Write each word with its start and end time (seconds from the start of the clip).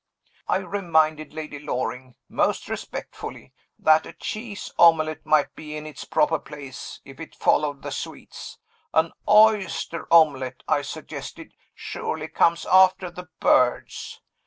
I 0.47 0.57
reminded 0.57 1.31
Lady 1.31 1.59
Loring 1.59 2.15
(most 2.27 2.67
respectfully) 2.67 3.53
that 3.77 4.07
a 4.07 4.13
cheese 4.13 4.73
omelette 4.79 5.23
might 5.27 5.53
be 5.55 5.77
in 5.77 5.85
its 5.85 6.05
proper 6.05 6.39
place 6.39 6.99
if 7.05 7.19
it 7.19 7.35
followed 7.35 7.83
the 7.83 7.91
sweets. 7.91 8.57
'An 8.95 9.11
oyster 9.29 10.07
omelet,' 10.11 10.63
I 10.67 10.81
suggested, 10.81 11.53
'surely 11.75 12.29
comes 12.29 12.65
after 12.65 13.11
the 13.11 13.27
birds? 13.39 14.21